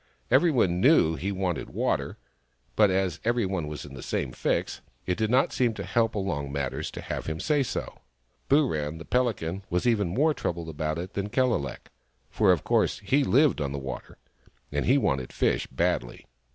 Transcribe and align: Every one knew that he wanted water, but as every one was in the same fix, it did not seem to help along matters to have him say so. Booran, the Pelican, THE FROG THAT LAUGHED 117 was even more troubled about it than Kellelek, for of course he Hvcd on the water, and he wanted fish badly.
Every 0.31 0.49
one 0.49 0.81
knew 0.81 1.11
that 1.11 1.21
he 1.21 1.31
wanted 1.31 1.69
water, 1.69 2.17
but 2.75 2.89
as 2.89 3.19
every 3.23 3.45
one 3.45 3.67
was 3.67 3.85
in 3.85 3.93
the 3.93 4.01
same 4.01 4.31
fix, 4.31 4.81
it 5.05 5.15
did 5.15 5.29
not 5.29 5.53
seem 5.53 5.75
to 5.75 5.83
help 5.83 6.15
along 6.15 6.51
matters 6.51 6.89
to 6.93 7.01
have 7.01 7.27
him 7.27 7.39
say 7.39 7.61
so. 7.61 7.99
Booran, 8.49 8.97
the 8.97 9.05
Pelican, 9.05 9.57
THE 9.59 9.61
FROG 9.61 9.69
THAT 9.69 9.69
LAUGHED 9.69 9.69
117 9.69 9.69
was 9.69 9.87
even 9.87 10.07
more 10.19 10.33
troubled 10.33 10.69
about 10.69 10.97
it 10.97 11.13
than 11.13 11.29
Kellelek, 11.29 11.91
for 12.31 12.51
of 12.51 12.63
course 12.63 12.97
he 13.05 13.23
Hvcd 13.23 13.61
on 13.63 13.73
the 13.73 13.77
water, 13.77 14.17
and 14.71 14.87
he 14.87 14.97
wanted 14.97 15.31
fish 15.31 15.67
badly. 15.67 16.25